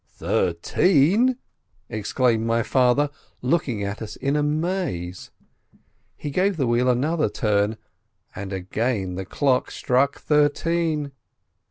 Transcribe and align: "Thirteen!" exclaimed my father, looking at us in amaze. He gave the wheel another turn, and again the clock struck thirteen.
"Thirteen!" 0.15 1.37
exclaimed 1.87 2.43
my 2.43 2.63
father, 2.63 3.11
looking 3.43 3.83
at 3.83 4.01
us 4.01 4.15
in 4.15 4.35
amaze. 4.35 5.29
He 6.17 6.31
gave 6.31 6.57
the 6.57 6.65
wheel 6.65 6.89
another 6.89 7.29
turn, 7.29 7.77
and 8.35 8.51
again 8.51 9.13
the 9.13 9.25
clock 9.25 9.69
struck 9.69 10.19
thirteen. 10.19 11.11